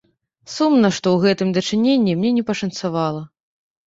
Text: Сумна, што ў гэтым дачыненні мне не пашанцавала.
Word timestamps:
Сумна, 0.53 0.89
што 0.97 1.07
ў 1.11 1.17
гэтым 1.25 1.51
дачыненні 1.57 2.15
мне 2.21 2.31
не 2.39 2.43
пашанцавала. 2.47 3.21